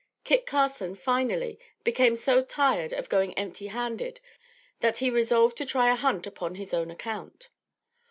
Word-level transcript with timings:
Kit 0.23 0.47
Carson, 0.47 0.95
finally, 0.95 1.59
became 1.83 2.15
so 2.15 2.43
tired 2.43 2.91
of 2.91 3.07
going 3.07 3.35
empty 3.35 3.67
handed, 3.67 4.19
that 4.79 4.97
he 4.97 5.11
resolved 5.11 5.55
to 5.57 5.63
try 5.67 5.91
a 5.91 5.95
hunt 5.95 6.25
upon 6.25 6.55
his 6.55 6.73
own 6.73 6.89
account. 6.89 7.49